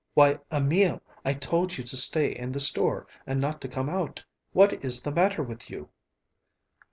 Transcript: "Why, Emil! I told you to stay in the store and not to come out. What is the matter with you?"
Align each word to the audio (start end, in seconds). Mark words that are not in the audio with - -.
"Why, 0.15 0.39
Emil! 0.51 0.99
I 1.23 1.35
told 1.35 1.77
you 1.77 1.83
to 1.83 1.95
stay 1.95 2.31
in 2.35 2.53
the 2.53 2.59
store 2.59 3.05
and 3.27 3.39
not 3.39 3.61
to 3.61 3.67
come 3.67 3.87
out. 3.87 4.23
What 4.51 4.83
is 4.83 5.03
the 5.03 5.11
matter 5.11 5.43
with 5.43 5.69
you?" 5.69 5.89